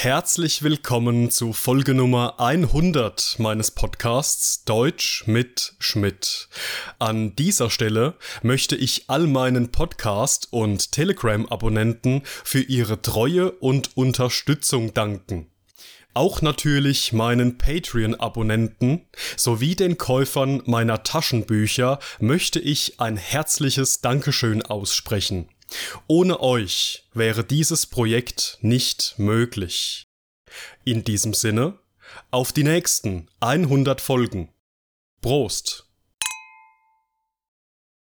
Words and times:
Herzlich 0.00 0.62
willkommen 0.62 1.28
zu 1.32 1.52
Folge 1.52 1.92
Nummer 1.92 2.38
100 2.38 3.34
meines 3.40 3.72
Podcasts 3.72 4.64
Deutsch 4.64 5.24
mit 5.26 5.74
Schmidt. 5.80 6.48
An 7.00 7.34
dieser 7.34 7.68
Stelle 7.68 8.14
möchte 8.42 8.76
ich 8.76 9.10
all 9.10 9.26
meinen 9.26 9.72
Podcast- 9.72 10.52
und 10.52 10.92
Telegram-Abonnenten 10.92 12.22
für 12.24 12.60
ihre 12.60 13.02
Treue 13.02 13.50
und 13.50 13.96
Unterstützung 13.96 14.94
danken. 14.94 15.50
Auch 16.14 16.42
natürlich 16.42 17.12
meinen 17.12 17.58
Patreon-Abonnenten 17.58 19.00
sowie 19.36 19.74
den 19.74 19.98
Käufern 19.98 20.62
meiner 20.64 21.02
Taschenbücher 21.02 21.98
möchte 22.20 22.60
ich 22.60 23.00
ein 23.00 23.16
herzliches 23.16 24.00
Dankeschön 24.00 24.62
aussprechen. 24.62 25.48
Ohne 26.06 26.40
euch 26.40 27.08
wäre 27.12 27.44
dieses 27.44 27.86
Projekt 27.86 28.58
nicht 28.60 29.14
möglich. 29.18 30.08
In 30.84 31.04
diesem 31.04 31.34
Sinne, 31.34 31.78
auf 32.30 32.52
die 32.52 32.64
nächsten 32.64 33.28
100 33.40 34.00
Folgen. 34.00 34.52
Prost! 35.20 35.86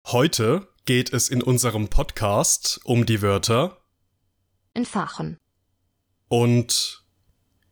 Heute 0.07 0.69
geht 0.85 1.13
es 1.13 1.29
in 1.29 1.43
unserem 1.43 1.89
Podcast 1.89 2.81
um 2.85 3.05
die 3.05 3.21
Wörter 3.21 3.83
entfachen, 4.73 5.39
und 6.29 7.05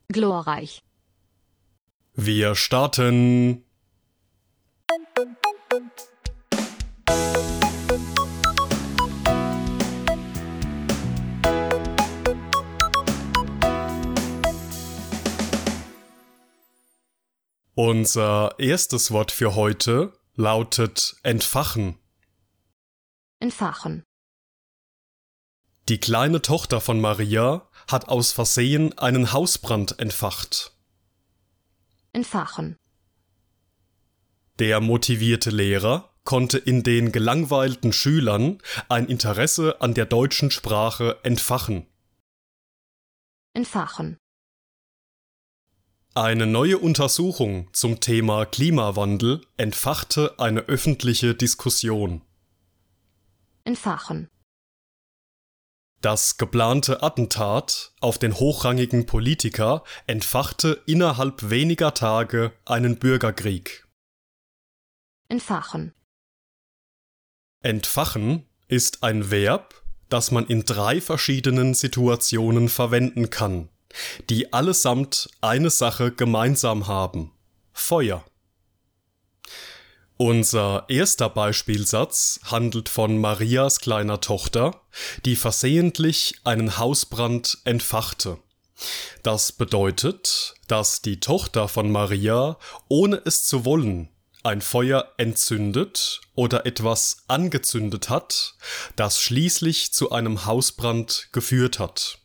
glorreich, 0.09 0.83
wir 2.15 2.55
starten. 2.55 3.66
Unser 17.79 18.55
erstes 18.59 19.11
Wort 19.11 19.31
für 19.31 19.55
heute 19.55 20.19
lautet 20.35 21.17
entfachen. 21.23 21.99
entfachen, 23.39 24.03
Die 25.91 25.99
kleine 25.99 26.41
Tochter 26.41 26.81
von 26.81 27.03
Maria 27.03 27.69
hat 27.87 28.09
aus 28.09 28.33
Versehen 28.33 28.97
einen 28.97 29.35
Hausbrand 29.35 29.99
entfacht. 29.99 30.73
entfachen, 32.15 32.77
Der 34.59 34.81
motivierte 34.81 35.51
Lehrer 35.51 36.15
konnte 36.25 36.57
in 36.57 36.83
den 36.83 37.13
gelangweilten 37.13 37.93
Schülern 37.93 38.57
ein 38.89 39.05
Interesse 39.07 39.83
an 39.83 39.93
der 39.93 40.07
deutschen 40.07 40.51
Sprache 40.51 41.21
entfachen. 41.25 41.87
entfachen, 43.53 44.17
Eine 46.19 46.47
neue 46.47 46.79
Untersuchung 46.79 47.69
zum 47.75 48.01
Thema 48.01 48.47
Klimawandel 48.47 49.43
entfachte 49.59 50.39
eine 50.39 50.61
öffentliche 50.61 51.35
Diskussion. 51.35 52.23
entfachen, 53.65 54.31
Das 56.01 56.39
geplante 56.39 57.03
Attentat 57.03 57.93
auf 58.01 58.17
den 58.17 58.33
hochrangigen 58.33 59.05
Politiker 59.05 59.85
entfachte 60.07 60.83
innerhalb 60.87 61.51
weniger 61.51 61.93
Tage 61.93 62.55
einen 62.65 62.99
Bürgerkrieg. 62.99 63.87
entfachen, 65.29 65.93
Entfachen 67.63 68.47
ist 68.69 69.03
ein 69.03 69.31
Verb, 69.31 69.83
das 70.09 70.31
man 70.31 70.47
in 70.47 70.65
drei 70.65 71.03
verschiedenen 71.03 71.75
Situationen 71.75 72.71
verwenden 72.71 73.29
kann, 73.29 73.69
die 74.31 74.53
allesamt 74.53 75.29
eine 75.41 75.71
Sache 75.71 76.13
gemeinsam 76.13 76.87
haben. 76.87 77.33
Feuer. 77.73 78.25
Unser 80.19 80.87
erster 80.89 81.29
Beispielsatz 81.29 82.41
handelt 82.45 82.89
von 82.89 83.19
Marias 83.19 83.81
kleiner 83.81 84.21
Tochter, 84.23 84.81
die 85.27 85.37
versehentlich 85.37 86.37
einen 86.45 86.79
Hausbrand 86.79 87.59
entfachte. 87.65 88.39
Das 89.23 89.53
bedeutet, 89.53 90.55
dass 90.69 91.03
die 91.03 91.21
Tochter 91.21 91.69
von 91.69 91.91
Maria, 91.91 92.59
ohne 92.89 93.21
es 93.25 93.45
zu 93.45 93.65
wollen, 93.67 94.09
ein 94.43 94.63
Feuer 94.63 95.13
entzündet 95.19 96.21
oder 96.35 96.67
etwas 96.67 97.25
angezündet 97.27 98.09
hat, 98.09 98.55
das 98.95 99.21
schließlich 99.21 99.93
zu 99.93 100.13
einem 100.13 100.47
Hausbrand 100.47 101.29
geführt 101.33 101.79
hat. 101.79 102.19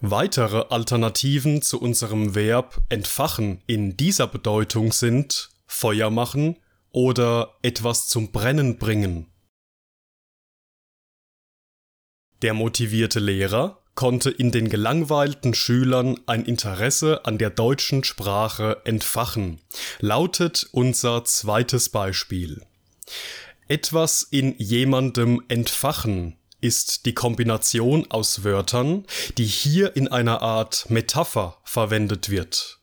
Weitere 0.00 0.66
Alternativen 0.68 1.62
zu 1.62 1.80
unserem 1.80 2.34
Verb 2.34 2.82
entfachen 2.88 3.62
in 3.66 3.96
dieser 3.96 4.26
Bedeutung 4.26 4.92
sind 4.92 5.50
Feuer 5.66 6.10
machen 6.10 6.56
oder 6.90 7.56
etwas 7.62 8.08
zum 8.08 8.30
Brennen 8.30 8.78
bringen. 8.78 9.26
Der 12.42 12.52
motivierte 12.52 13.20
Lehrer 13.20 13.82
konnte 13.94 14.30
in 14.30 14.52
den 14.52 14.68
gelangweilten 14.68 15.54
Schülern 15.54 16.20
ein 16.26 16.44
Interesse 16.44 17.24
an 17.24 17.38
der 17.38 17.48
deutschen 17.48 18.04
Sprache 18.04 18.82
entfachen, 18.84 19.62
lautet 20.00 20.68
unser 20.72 21.24
zweites 21.24 21.88
Beispiel. 21.88 22.62
Etwas 23.68 24.22
in 24.22 24.54
jemandem 24.58 25.42
entfachen 25.48 26.36
ist 26.60 27.06
die 27.06 27.14
Kombination 27.14 28.10
aus 28.10 28.44
Wörtern, 28.44 29.04
die 29.38 29.44
hier 29.44 29.96
in 29.96 30.08
einer 30.08 30.42
Art 30.42 30.90
Metapher 30.90 31.58
verwendet 31.64 32.30
wird. 32.30 32.78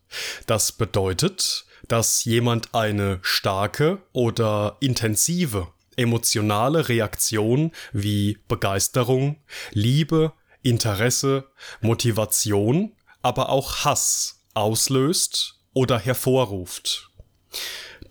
Das 0.47 0.72
bedeutet, 0.72 1.66
dass 1.88 2.23
jemand 2.23 2.73
eine 2.73 3.19
starke 3.22 4.01
oder 4.13 4.78
intensive 4.79 5.67
emotionale 5.95 6.89
Reaktion 6.89 7.72
wie 7.91 8.39
Begeisterung, 8.47 9.38
Liebe, 9.72 10.34
Interesse, 10.61 11.45
Motivation, 11.81 12.95
aber 13.22 13.50
auch 13.50 13.85
Hass 13.85 14.44
auslöst 14.53 15.59
oder 15.73 16.00
hervorruft. 16.00 17.09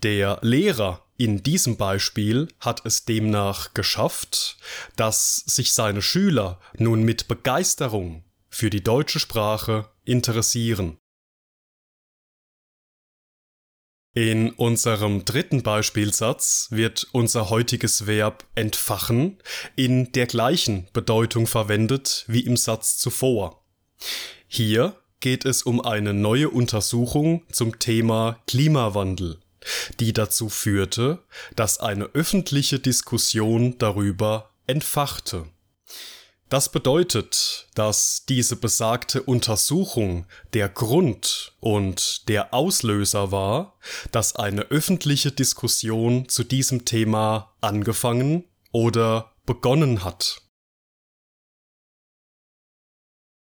Der 0.03 0.39
Lehrer 0.41 1.02
in 1.17 1.43
diesem 1.43 1.77
Beispiel 1.77 2.47
hat 2.59 2.85
es 2.85 3.05
demnach 3.05 3.73
geschafft, 3.73 4.57
dass 4.95 5.37
sich 5.37 5.71
seine 5.73 6.01
Schüler 6.01 6.59
nun 6.77 7.03
mit 7.03 7.27
Begeisterung 7.27 8.23
für 8.49 8.69
die 8.69 8.83
deutsche 8.83 9.19
Sprache 9.19 9.89
interessieren. 10.03 10.97
In 14.15 14.51
unserem 14.51 15.25
dritten 15.25 15.63
Beispielsatz 15.63 16.67
wird 16.69 17.07
unser 17.13 17.49
heutiges 17.49 18.05
Verb 18.05 18.45
entfachen 18.53 19.39
in 19.75 20.11
der 20.11 20.27
gleichen 20.27 20.87
Bedeutung 20.93 21.47
verwendet 21.47 22.23
wie 22.27 22.41
im 22.41 22.55
Satz 22.55 22.97
zuvor. 22.97 23.65
Hier 24.47 24.95
geht 25.19 25.45
es 25.45 25.63
um 25.63 25.81
eine 25.81 26.13
neue 26.13 26.49
Untersuchung 26.49 27.43
zum 27.51 27.79
Thema 27.79 28.39
Klimawandel, 28.45 29.39
die 29.99 30.13
dazu 30.13 30.49
führte, 30.49 31.23
dass 31.55 31.79
eine 31.79 32.05
öffentliche 32.13 32.79
Diskussion 32.79 33.77
darüber 33.77 34.51
entfachte. 34.67 35.45
Das 36.49 36.69
bedeutet, 36.69 37.67
dass 37.73 38.25
diese 38.29 38.55
besagte 38.55 39.23
Untersuchung 39.23 40.27
der 40.53 40.69
Grund 40.69 41.55
und 41.59 42.29
der 42.29 42.53
Auslöser 42.53 43.31
war, 43.31 43.79
dass 44.11 44.35
eine 44.35 44.61
öffentliche 44.65 45.31
Diskussion 45.31 46.29
zu 46.29 46.43
diesem 46.43 46.85
Thema 46.85 47.55
angefangen 47.59 48.43
oder 48.71 49.31
begonnen 49.47 50.03
hat. 50.03 50.43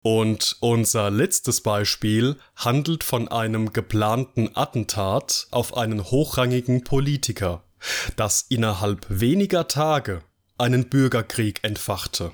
Und 0.10 0.56
unser 0.62 1.12
letztes 1.12 1.60
Beispiel 1.60 2.38
handelt 2.56 3.04
von 3.04 3.28
einem 3.28 3.74
geplanten 3.74 4.56
Attentat 4.56 5.48
auf 5.52 5.76
einen 5.76 6.02
hochrangigen 6.02 6.86
Politiker, 6.86 7.66
das 8.16 8.46
innerhalb 8.48 9.06
weniger 9.10 9.68
Tage 9.68 10.22
einen 10.58 10.88
Bürgerkrieg 10.88 11.60
entfachte. 11.62 12.32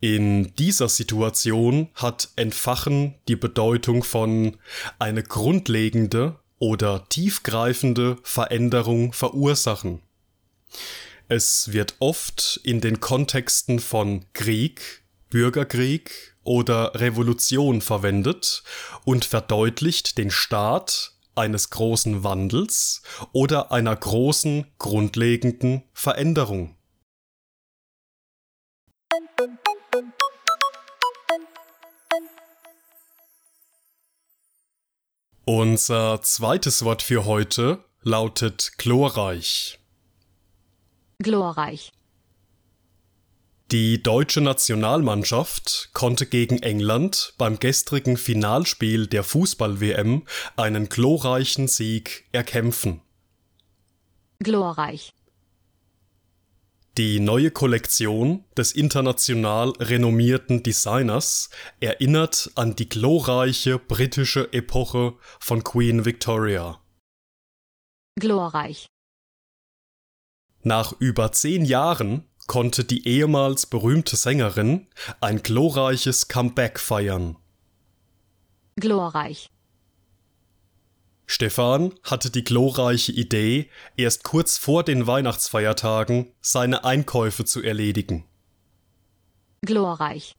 In 0.00 0.54
dieser 0.56 0.90
Situation 0.90 1.88
hat 1.94 2.28
Entfachen 2.36 3.14
die 3.28 3.36
Bedeutung 3.36 4.04
von 4.04 4.58
eine 4.98 5.22
grundlegende 5.22 6.38
oder 6.58 7.08
tiefgreifende 7.08 8.18
Veränderung 8.22 9.14
verursachen. 9.14 10.02
Es 11.28 11.72
wird 11.72 11.94
oft 11.98 12.60
in 12.62 12.82
den 12.82 13.00
Kontexten 13.00 13.80
von 13.80 14.26
Krieg, 14.34 15.05
Bürgerkrieg 15.30 16.36
oder 16.44 16.92
Revolution 16.94 17.80
verwendet 17.80 18.62
und 19.04 19.24
verdeutlicht 19.24 20.18
den 20.18 20.30
Start 20.30 21.12
eines 21.34 21.70
großen 21.70 22.24
Wandels 22.24 23.02
oder 23.32 23.72
einer 23.72 23.94
großen 23.94 24.66
grundlegenden 24.78 25.82
Veränderung. 25.92 26.76
Unser 35.44 36.22
zweites 36.22 36.84
Wort 36.84 37.02
für 37.02 37.24
heute 37.24 37.84
lautet 38.02 38.72
glorreich. 38.78 39.78
Glorreich. 41.18 41.92
Die 43.72 44.00
deutsche 44.00 44.40
Nationalmannschaft 44.40 45.90
konnte 45.92 46.26
gegen 46.26 46.62
England 46.62 47.34
beim 47.36 47.58
gestrigen 47.58 48.16
Finalspiel 48.16 49.08
der 49.08 49.24
Fußball-WM 49.24 50.22
einen 50.54 50.88
glorreichen 50.88 51.66
Sieg 51.66 52.28
erkämpfen. 52.30 53.02
glorreich, 54.38 55.12
Die 56.96 57.18
neue 57.18 57.50
Kollektion 57.50 58.44
des 58.56 58.70
international 58.70 59.70
renommierten 59.80 60.62
Designers 60.62 61.50
erinnert 61.80 62.52
an 62.54 62.76
die 62.76 62.88
glorreiche 62.88 63.80
britische 63.80 64.52
Epoche 64.52 65.14
von 65.40 65.64
Queen 65.64 66.04
Victoria. 66.04 66.80
glorreich, 68.20 68.86
Nach 70.62 70.92
über 71.00 71.32
zehn 71.32 71.64
Jahren 71.64 72.28
konnte 72.46 72.84
die 72.84 73.06
ehemals 73.06 73.66
berühmte 73.66 74.16
Sängerin 74.16 74.86
ein 75.20 75.42
glorreiches 75.42 76.28
Comeback 76.28 76.78
feiern. 76.78 77.36
glorreich, 78.76 79.48
Stefan 81.26 81.92
hatte 82.04 82.30
die 82.30 82.44
glorreiche 82.44 83.12
Idee, 83.12 83.68
erst 83.96 84.22
kurz 84.22 84.58
vor 84.58 84.84
den 84.84 85.06
Weihnachtsfeiertagen 85.06 86.32
seine 86.40 86.84
Einkäufe 86.84 87.44
zu 87.44 87.62
erledigen. 87.62 88.24
glorreich, 89.62 90.36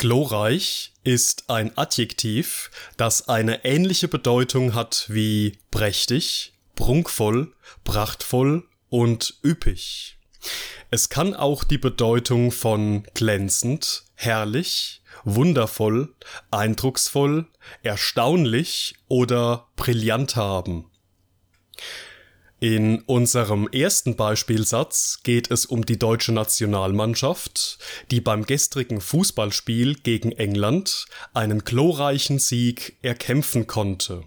Glorreich 0.00 0.94
ist 1.04 1.50
ein 1.50 1.76
Adjektiv, 1.76 2.70
das 2.96 3.28
eine 3.28 3.66
ähnliche 3.66 4.08
Bedeutung 4.08 4.72
hat 4.74 5.04
wie 5.08 5.58
prächtig, 5.70 6.54
prunkvoll, 6.74 7.52
prachtvoll 7.84 8.66
und 8.88 9.38
üppig. 9.44 10.16
Es 10.90 11.08
kann 11.08 11.34
auch 11.34 11.64
die 11.64 11.78
Bedeutung 11.78 12.50
von 12.50 13.04
glänzend, 13.14 14.04
herrlich, 14.14 15.02
wundervoll, 15.24 16.14
eindrucksvoll, 16.50 17.46
erstaunlich 17.82 18.96
oder 19.08 19.68
brillant 19.76 20.36
haben. 20.36 20.90
In 22.62 23.00
unserem 23.02 23.68
ersten 23.68 24.16
Beispielsatz 24.16 25.20
geht 25.22 25.50
es 25.50 25.64
um 25.64 25.86
die 25.86 25.98
deutsche 25.98 26.32
Nationalmannschaft, 26.32 27.78
die 28.10 28.20
beim 28.20 28.44
gestrigen 28.44 29.00
Fußballspiel 29.00 29.94
gegen 29.94 30.32
England 30.32 31.06
einen 31.32 31.64
glorreichen 31.64 32.38
Sieg 32.38 32.98
erkämpfen 33.00 33.66
konnte. 33.66 34.24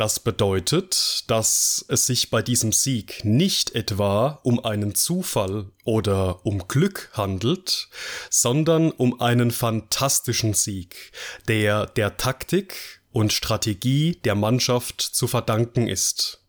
Das 0.00 0.18
bedeutet, 0.18 1.24
dass 1.26 1.84
es 1.88 2.06
sich 2.06 2.30
bei 2.30 2.40
diesem 2.40 2.72
Sieg 2.72 3.22
nicht 3.22 3.74
etwa 3.74 4.40
um 4.44 4.64
einen 4.64 4.94
Zufall 4.94 5.66
oder 5.84 6.46
um 6.46 6.66
Glück 6.68 7.10
handelt, 7.12 7.90
sondern 8.30 8.92
um 8.92 9.20
einen 9.20 9.50
fantastischen 9.50 10.54
Sieg, 10.54 11.12
der 11.48 11.84
der 11.84 12.16
Taktik 12.16 13.02
und 13.12 13.34
Strategie 13.34 14.18
der 14.24 14.36
Mannschaft 14.36 15.02
zu 15.02 15.26
verdanken 15.26 15.86
ist. 15.86 16.39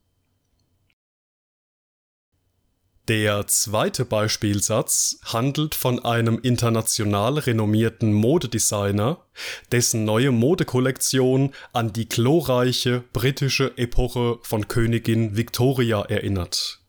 Der 3.07 3.47
zweite 3.47 4.05
Beispielsatz 4.05 5.19
handelt 5.25 5.73
von 5.73 6.05
einem 6.05 6.39
international 6.41 7.39
renommierten 7.39 8.13
Modedesigner, 8.13 9.25
dessen 9.71 10.05
neue 10.05 10.31
Modekollektion 10.31 11.51
an 11.73 11.93
die 11.93 12.07
glorreiche 12.07 13.03
britische 13.11 13.75
Epoche 13.77 14.37
von 14.43 14.67
Königin 14.67 15.35
Victoria 15.35 16.01
erinnert. 16.03 16.81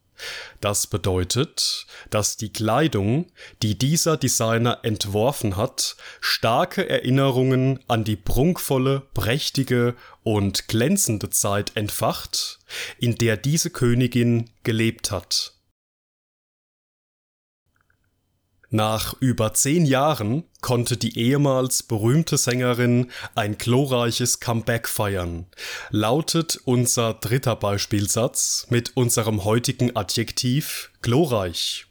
Das 0.61 0.87
bedeutet, 0.87 1.87
dass 2.11 2.37
die 2.37 2.53
Kleidung, 2.53 3.33
die 3.63 3.77
dieser 3.77 4.17
Designer 4.17 4.81
entworfen 4.83 5.57
hat, 5.57 5.97
starke 6.21 6.89
Erinnerungen 6.89 7.81
an 7.89 8.05
die 8.05 8.17
prunkvolle, 8.17 9.03
prächtige 9.15 9.97
und 10.23 10.69
glänzende 10.69 11.31
Zeit 11.31 11.73
entfacht, 11.75 12.61
in 12.99 13.17
der 13.17 13.37
diese 13.39 13.71
Königin 13.71 14.51
gelebt 14.63 15.11
hat. 15.11 15.55
Nach 18.75 19.15
über 19.21 19.53
zehn 19.53 19.85
Jahren 19.85 20.45
konnte 20.63 20.97
die 20.97 21.19
ehemals 21.19 21.83
berühmte 21.83 22.39
Sängerin 22.39 23.11
ein 23.35 23.59
glorreiches 23.59 24.41
Comeback 24.41 24.89
feiern, 24.89 25.45
lautet 25.91 26.59
unser 26.65 27.13
dritter 27.13 27.55
Beispielsatz 27.55 28.67
mit 28.71 28.97
unserem 28.97 29.45
heutigen 29.45 29.95
Adjektiv 29.95 30.91
glorreich. 31.03 31.85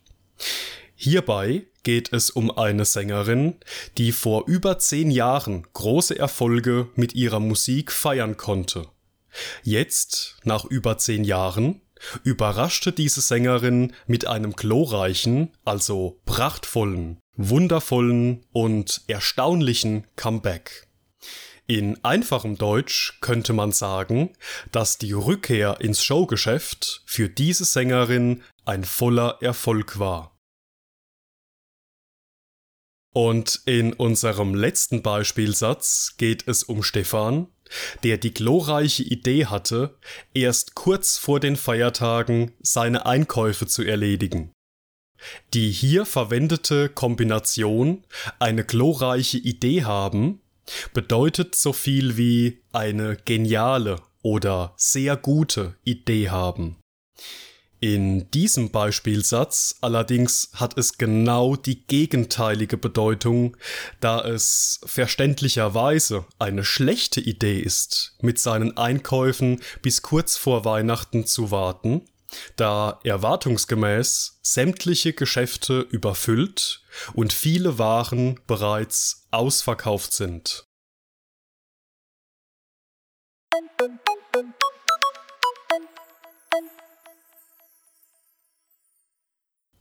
Hierbei 0.95 1.68
geht 1.83 2.12
es 2.13 2.31
um 2.31 2.50
eine 2.50 2.86
Sängerin, 2.86 3.57
die 4.00 4.12
vor 4.12 4.48
über 4.48 4.80
zehn 4.80 5.12
Jahren 5.12 5.68
große 5.74 6.18
Erfolge 6.18 6.88
mit 6.95 7.13
ihrer 7.13 7.39
Musik 7.39 7.92
feiern 7.92 8.38
konnte. 8.38 8.88
Jetzt, 9.62 10.38
nach 10.45 10.66
über 10.66 10.98
zehn 10.98 11.25
Jahren, 11.25 11.81
überraschte 12.24 12.92
diese 12.92 13.21
Sängerin 13.21 13.94
mit 14.07 14.27
einem 14.27 14.53
glorreichen, 14.53 15.51
also 15.65 16.19
prachtvollen, 16.25 17.19
wundervollen 17.36 18.45
und 18.51 19.01
erstaunlichen 19.07 20.07
Comeback. 20.15 20.88
In 21.68 22.03
einfachem 22.03 22.57
Deutsch 22.57 23.19
könnte 23.21 23.53
man 23.53 23.71
sagen, 23.71 24.33
dass 24.71 24.98
die 24.98 25.13
Rückkehr 25.13 25.80
ins 25.80 26.03
Showgeschäft 26.03 27.03
für 27.06 27.30
diese 27.30 27.63
Sängerin 27.65 28.44
ein 28.65 28.83
voller 28.83 29.38
Erfolg 29.42 29.98
war. 29.98 30.38
Und 33.13 33.62
in 33.65 33.94
unserem 33.94 34.56
letzten 34.56 35.01
Beispielsatz 35.01 36.15
geht 36.18 36.48
es 36.48 36.63
um 36.63 36.81
Stefan, 36.81 37.48
der 38.04 38.18
die 38.18 38.34
glorreiche 38.34 39.04
Idee 39.04 39.46
hatte, 39.46 39.98
erst 40.34 40.76
kurz 40.76 41.18
vor 41.18 41.40
den 41.40 41.56
Feiertagen 41.56 42.54
seine 42.62 43.06
Einkäufe 43.06 43.68
zu 43.68 43.84
erledigen. 43.84 44.52
Die 45.54 45.72
hier 45.72 46.06
verwendete 46.06 46.90
Kombination 46.90 48.04
eine 48.40 48.64
glorreiche 48.64 49.38
Idee 49.38 49.84
haben 49.84 50.42
bedeutet 50.94 51.56
so 51.56 51.74
viel 51.74 52.18
wie 52.18 52.62
eine 52.72 53.18
geniale 53.25 54.01
oder 54.24 54.74
sehr 54.78 55.18
gute 55.18 55.75
Idee 55.84 56.30
haben. 56.30 56.78
In 57.84 58.30
diesem 58.30 58.70
Beispielsatz 58.70 59.76
allerdings 59.82 60.52
hat 60.54 60.78
es 60.78 61.00
genau 61.00 61.56
die 61.56 61.84
gegenteilige 61.88 62.78
Bedeutung, 62.78 63.58
da 64.00 64.22
es 64.24 64.82
verständlicherweise 64.86 66.26
eine 66.38 66.64
schlechte 66.64 67.20
Idee 67.20 67.60
ist, 67.60 68.16
mit 68.22 68.38
seinen 68.38 68.78
Einkäufen 68.78 69.62
bis 69.82 70.04
kurz 70.04 70.38
vor 70.38 70.64
Weihnachten 70.64 71.26
zu 71.26 71.50
warten, 71.50 72.04
da 72.56 73.00
erwartungsgemäß 73.04 74.40
sämtliche 74.44 75.14
Geschäfte 75.14 75.80
überfüllt 75.82 76.84
und 77.14 77.34
viele 77.34 77.80
Waren 77.80 78.40
bereits 78.46 79.28
ausverkauft 79.32 80.14
sind. 80.14 80.68